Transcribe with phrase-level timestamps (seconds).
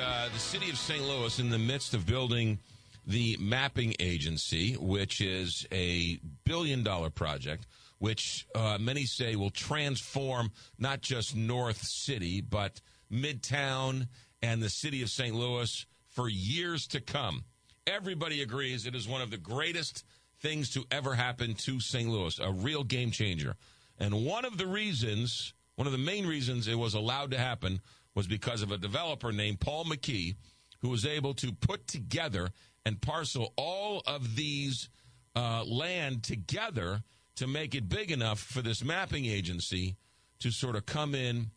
[0.00, 1.02] uh, the city of St.
[1.02, 2.58] Louis, in the midst of building
[3.06, 7.66] the mapping agency, which is a billion dollar project,
[7.98, 12.80] which uh, many say will transform not just North City, but
[13.12, 14.08] Midtown
[14.42, 15.34] and the city of St.
[15.34, 17.44] Louis for years to come.
[17.86, 20.04] Everybody agrees it is one of the greatest
[20.40, 22.08] things to ever happen to St.
[22.08, 23.56] Louis, a real game changer.
[23.98, 27.80] And one of the reasons, one of the main reasons it was allowed to happen
[28.14, 30.36] was because of a developer named Paul McKee
[30.80, 32.50] who was able to put together
[32.84, 34.88] and parcel all of these
[35.34, 37.02] uh, land together
[37.36, 39.96] to make it big enough for this mapping agency
[40.40, 41.50] to sort of come in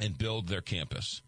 [0.00, 1.22] and build their campus.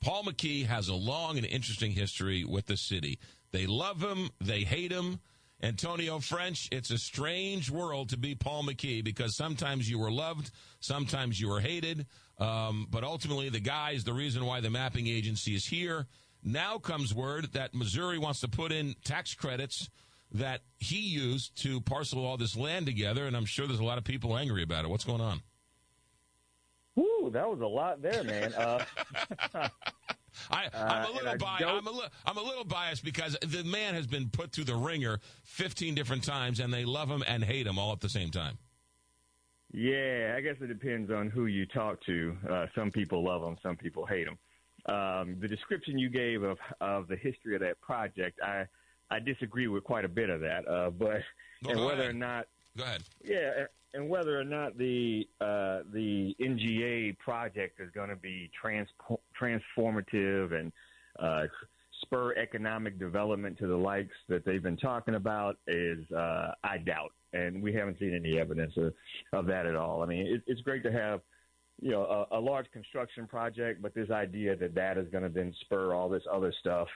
[0.00, 3.18] Paul McKee has a long and interesting history with the city.
[3.50, 5.20] They love him, they hate him.
[5.60, 10.52] Antonio French, it's a strange world to be Paul McKee because sometimes you were loved,
[10.80, 12.06] sometimes you were hated.
[12.38, 16.06] Um, but ultimately, the guy is the reason why the mapping agency is here.
[16.44, 19.88] Now comes word that Missouri wants to put in tax credits
[20.32, 23.98] that he used to parcel all this land together, and I'm sure there's a lot
[23.98, 24.88] of people angry about it.
[24.88, 25.42] What's going on?
[26.94, 28.54] Woo, that was a lot there, man.
[28.54, 28.84] Uh,
[30.50, 31.64] I, am a little biased.
[31.64, 34.76] I'm a, li- I'm a little biased because the man has been put through the
[34.76, 38.30] ringer 15 different times, and they love him and hate him all at the same
[38.30, 38.58] time.
[39.72, 42.36] Yeah, I guess it depends on who you talk to.
[42.48, 44.38] Uh, some people love him, some people hate him.
[44.86, 48.64] Um, the description you gave of of the history of that project, I
[49.10, 50.66] I disagree with quite a bit of that.
[50.66, 51.20] Uh, but
[51.62, 52.10] Go and whether ahead.
[52.10, 53.02] or not Go ahead.
[53.22, 58.88] yeah, and whether or not the uh, the NGA project is going to be trans-
[59.40, 60.72] transformative and
[61.18, 61.44] uh,
[62.02, 67.12] spur economic development to the likes that they've been talking about is uh, I doubt,
[67.32, 68.92] and we haven't seen any evidence of,
[69.32, 70.02] of that at all.
[70.02, 71.20] I mean, it, it's great to have
[71.80, 75.30] you know a, a large construction project, but this idea that that is going to
[75.30, 76.88] then spur all this other stuff.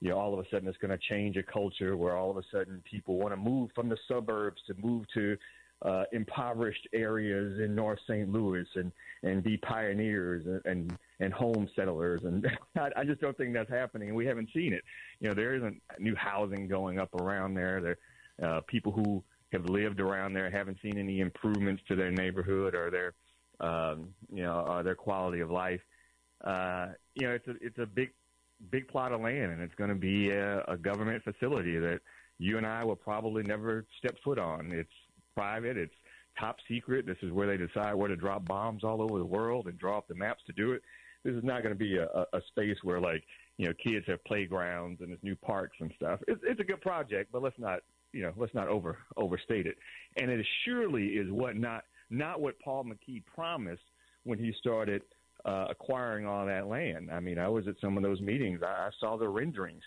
[0.00, 2.38] You know, all of a sudden it's going to change a culture where all of
[2.38, 5.36] a sudden people want to move from the suburbs to move to
[5.82, 8.30] uh, impoverished areas in North St.
[8.30, 8.92] Louis and
[9.22, 12.46] and be pioneers and and, and home settlers and
[12.76, 14.82] I, I just don't think that's happening and we haven't seen it.
[15.20, 17.80] You know, there isn't new housing going up around there.
[17.80, 22.74] There, uh, people who have lived around there haven't seen any improvements to their neighborhood
[22.74, 23.14] or their
[23.60, 25.80] um, you know or their quality of life.
[26.44, 28.10] Uh, you know, it's a it's a big
[28.70, 32.00] big plot of land and it's going to be a, a government facility that
[32.38, 34.70] you and I will probably never step foot on.
[34.72, 34.90] It's
[35.34, 35.76] private.
[35.76, 35.94] It's
[36.38, 37.06] top secret.
[37.06, 39.98] This is where they decide where to drop bombs all over the world and draw
[39.98, 40.82] up the maps to do it.
[41.24, 43.22] This is not going to be a, a space where like
[43.58, 46.20] you know kids have playgrounds and there's new parks and stuff.
[46.28, 47.80] It's, it's a good project, but let's not
[48.12, 49.76] you know let's not over overstate it.
[50.16, 53.82] And it surely is what not not what Paul McKee promised
[54.24, 55.02] when he started
[55.44, 57.10] uh, acquiring all that land.
[57.10, 58.60] I mean, I was at some of those meetings.
[58.62, 59.82] I, I saw the renderings.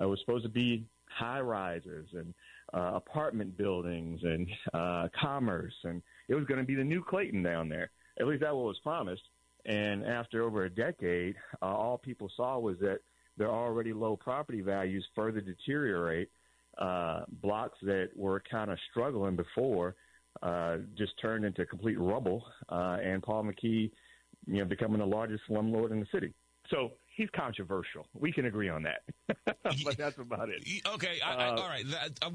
[0.00, 2.34] It was supposed to be high rises and
[2.72, 7.42] uh, apartment buildings and uh, commerce, and it was going to be the new Clayton
[7.42, 7.90] down there.
[8.18, 9.22] At least that was promised.
[9.66, 12.98] And after over a decade, uh, all people saw was that
[13.36, 16.30] their already low property values further deteriorate.
[16.76, 19.94] Uh, blocks that were kind of struggling before
[20.42, 23.90] uh, just turned into complete rubble, uh, and Paul McKee,
[24.46, 26.34] you know, becoming the largest slumlord in the city.
[26.70, 28.06] So he's controversial.
[28.14, 29.02] We can agree on that,
[29.84, 30.62] but that's about it.
[30.94, 31.84] Okay, I, I, Uh, all right.
[31.86, 32.30] That, uh,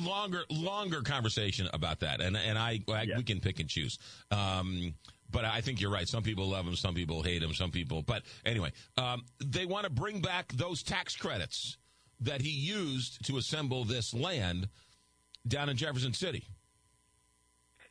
[0.00, 3.16] longer, longer conversation about that, and and I, I Yeah.
[3.16, 3.98] we can pick and choose.
[4.30, 4.94] Um,
[5.30, 6.08] but I think you're right.
[6.08, 8.02] Some people love him, some people hate him, some people.
[8.02, 11.76] But anyway, um, they want to bring back those tax credits
[12.20, 14.68] that he used to assemble this land
[15.46, 16.44] down in Jefferson City.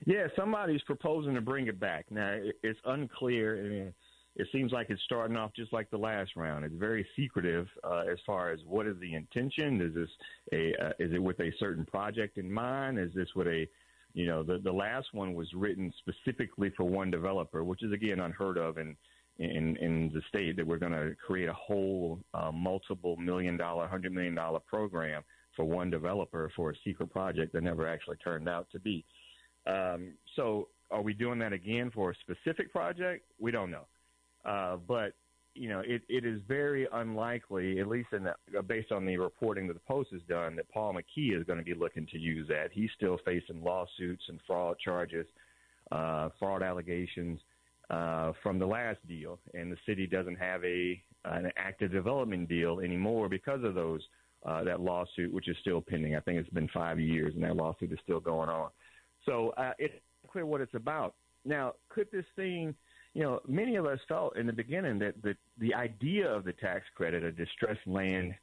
[0.05, 2.05] Yeah, somebody's proposing to bring it back.
[2.11, 3.63] Now it's unclear.
[3.65, 3.93] I mean,
[4.37, 6.63] it seems like it's starting off just like the last round.
[6.63, 9.81] It's very secretive uh, as far as what is the intention.
[9.81, 10.09] Is this
[10.53, 12.99] a uh, is it with a certain project in mind?
[12.99, 13.67] Is this with a
[14.13, 18.19] you know the the last one was written specifically for one developer, which is again
[18.19, 18.95] unheard of in
[19.39, 23.87] in in the state that we're going to create a whole uh, multiple million dollar,
[23.87, 25.23] hundred million dollar program
[25.55, 29.03] for one developer for a secret project that never actually turned out to be.
[29.65, 33.25] Um, so, are we doing that again for a specific project?
[33.39, 33.87] We don't know.
[34.47, 35.13] Uh, but
[35.53, 39.17] you know, it, it is very unlikely, at least in the, uh, based on the
[39.17, 42.19] reporting that the Post has done, that Paul McKee is going to be looking to
[42.19, 42.67] use that.
[42.71, 45.25] He's still facing lawsuits and fraud charges,
[45.91, 47.39] uh, fraud allegations
[47.89, 52.79] uh, from the last deal, and the city doesn't have a an active development deal
[52.79, 54.01] anymore because of those
[54.45, 56.15] uh, that lawsuit, which is still pending.
[56.15, 58.69] I think it's been five years, and that lawsuit is still going on.
[59.25, 59.93] So uh, it's
[60.31, 61.15] clear what it's about.
[61.43, 62.75] Now, could this thing,
[63.17, 66.53] you know, many of us felt in the beginning that the the idea of the
[66.53, 68.35] tax credit, a distressed land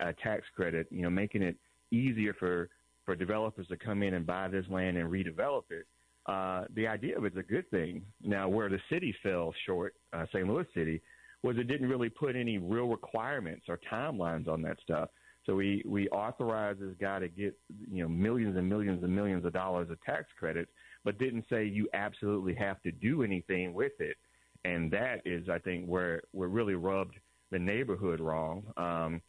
[0.00, 1.56] a tax credit, you know, making it
[1.90, 2.70] easier for
[3.04, 5.86] for developers to come in and buy this land and redevelop it.
[6.24, 8.00] Uh, the idea of it's a good thing.
[8.22, 10.48] Now, where the city fell short, uh, St.
[10.48, 11.02] Louis City,
[11.42, 15.10] was it didn't really put any real requirements or timelines on that stuff.
[15.46, 17.58] So we we authorized this guy to get
[17.90, 20.70] you know millions and millions and millions of dollars of tax credits,
[21.04, 24.16] but didn't say you absolutely have to do anything with it.
[24.64, 27.18] And that is, I think, where where really rubbed
[27.50, 28.62] the neighborhood wrong.
[28.76, 29.20] Um,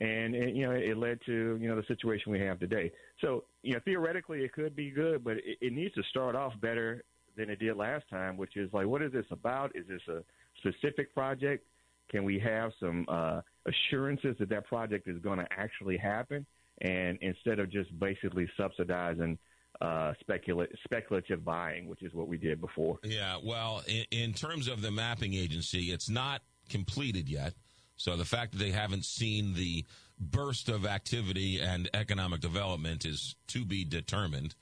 [0.00, 2.90] and, and you know it led to you know the situation we have today.
[3.20, 6.52] So you know theoretically it could be good, but it, it needs to start off
[6.60, 7.04] better
[7.36, 9.72] than it did last time, which is like what is this about?
[9.74, 10.22] Is this a
[10.58, 11.66] specific project?
[12.10, 16.44] Can we have some uh, assurances that that project is going to actually happen?
[16.80, 19.38] And instead of just basically subsidizing
[19.80, 22.98] uh, specula- speculative buying, which is what we did before.
[23.02, 27.54] Yeah, well, in, in terms of the mapping agency, it's not completed yet.
[27.96, 29.84] So the fact that they haven't seen the
[30.18, 34.54] burst of activity and economic development is to be determined.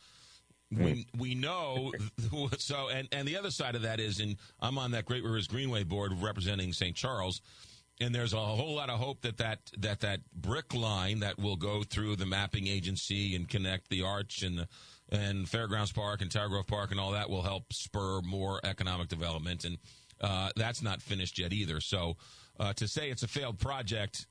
[0.70, 1.92] We we know
[2.58, 5.46] so and and the other side of that is and I'm on that Great Rivers
[5.46, 6.94] Greenway board representing St.
[6.94, 7.40] Charles
[8.00, 11.82] and there's a whole lot of hope that that that that Brickline that will go
[11.82, 14.68] through the mapping agency and connect the arch and the,
[15.10, 19.08] and Fairgrounds Park and Tower Grove Park and all that will help spur more economic
[19.08, 19.78] development and
[20.20, 21.80] uh, that's not finished yet either.
[21.80, 22.16] So
[22.58, 24.26] uh, to say it's a failed project,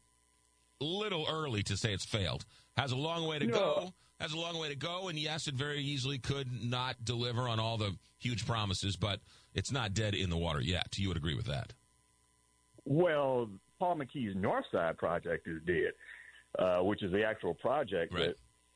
[0.81, 2.45] little early to say it's failed.
[2.75, 3.53] Has a long way to no.
[3.53, 3.93] go.
[4.19, 7.59] Has a long way to go, and yes, it very easily could not deliver on
[7.59, 9.19] all the huge promises, but
[9.53, 10.97] it's not dead in the water yet.
[10.97, 11.73] You would agree with that?
[12.83, 13.49] Well,
[13.79, 15.91] Paul McKee's North Side project is dead,
[16.57, 18.33] uh, which is the actual project right.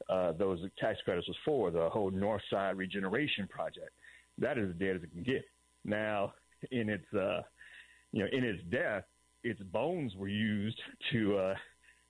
[0.07, 3.89] that uh, those tax credits was for, the whole North Side regeneration project.
[4.37, 5.43] That is as dead as it can get.
[5.85, 6.33] Now,
[6.71, 7.41] in its uh,
[8.11, 9.03] you know in its death,
[9.43, 10.79] its bones were used
[11.11, 11.55] to uh,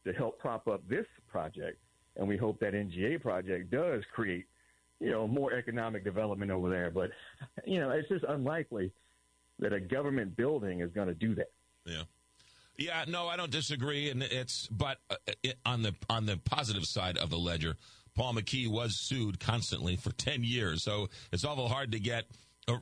[0.06, 1.78] to help prop up this project,
[2.15, 4.45] and we hope that NGA project does create
[4.99, 6.91] you know more economic development over there.
[6.91, 7.11] But
[7.65, 8.91] you know it's just unlikely
[9.59, 11.51] that a government building is going to do that.
[11.85, 12.03] Yeah.
[12.77, 16.85] Yeah, no, I don't disagree, and it's but uh, it, on the on the positive
[16.85, 17.75] side of the ledger,
[18.15, 22.25] Paul McKee was sued constantly for ten years, so it's awful hard to get
[22.67, 22.77] uh,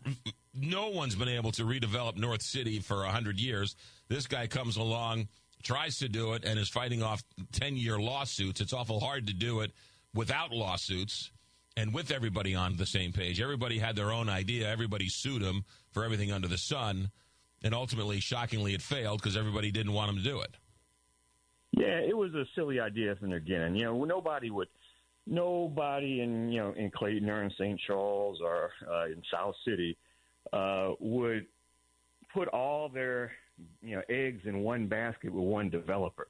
[0.54, 3.76] no one's been able to redevelop North City for 100 years.
[4.08, 5.28] This guy comes along,
[5.64, 7.24] tries to do it, and is fighting off
[7.54, 8.62] 10 year lawsuits.
[8.62, 9.72] It's awful hard to do it
[10.14, 11.32] without lawsuits
[11.78, 13.40] and with everybody on the same page.
[13.42, 14.70] Everybody had their own idea.
[14.70, 17.10] Everybody sued him for everything under the sun.
[17.64, 20.56] And ultimately, shockingly, it failed because everybody didn't want him to do it.
[21.72, 23.76] Yeah, it was a silly idea from the beginning.
[23.76, 24.70] You know, nobody would
[25.28, 27.80] nobody in you know in Clayton or in St.
[27.86, 29.98] Charles or uh, in South City
[30.52, 31.46] uh, would
[32.34, 33.32] put all their
[33.82, 36.28] you know eggs in one basket with one developer.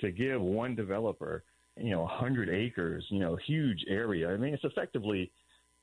[0.00, 1.44] To give one developer
[1.76, 4.32] you know 100 acres, you know huge area.
[4.32, 5.30] I mean, it's effectively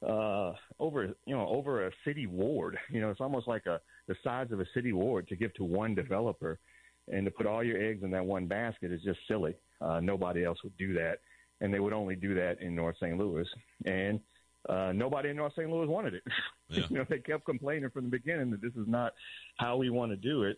[0.08, 2.78] uh, over you know over a city ward.
[2.90, 5.64] You know, it's almost like a the size of a city ward to give to
[5.64, 6.60] one developer,
[7.08, 9.56] and to put all your eggs in that one basket is just silly.
[9.80, 11.20] Uh, nobody else would do that
[11.62, 13.18] and they would only do that in North St.
[13.18, 13.48] Louis.
[13.86, 14.20] And
[14.68, 15.70] uh, nobody in North St.
[15.70, 16.24] Louis wanted it.
[16.74, 16.86] Yeah.
[16.90, 19.12] you know, they kept complaining from the beginning that this is not
[19.58, 20.58] how we want to do it,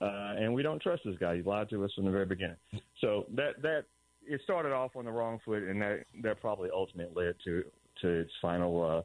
[0.00, 1.36] uh, and we don't trust this guy.
[1.36, 2.56] He lied to us from the very beginning.
[3.00, 3.84] So that that
[4.26, 7.64] it started off on the wrong foot, and that that probably ultimately led to
[8.02, 9.02] to its final uh,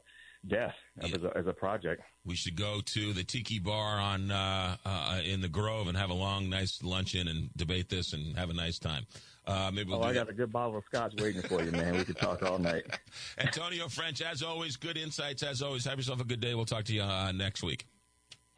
[0.48, 1.14] death yeah.
[1.14, 2.02] as, a, as a project.
[2.24, 6.10] We should go to the Tiki Bar on uh, uh, in the Grove and have
[6.10, 9.06] a long, nice luncheon and debate this and have a nice time.
[9.46, 11.96] Uh, maybe we'll oh, I got a good bottle of scotch waiting for you, man.
[11.96, 12.84] We could talk all night.
[13.38, 15.44] Antonio French, as always, good insights.
[15.44, 16.54] As always, have yourself a good day.
[16.54, 17.86] We'll talk to you uh, next week.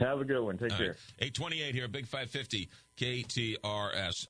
[0.00, 0.56] Have a good one.
[0.56, 0.86] Take all care.
[0.88, 0.96] Right.
[1.20, 4.26] 828 here, Big 550 KTRS.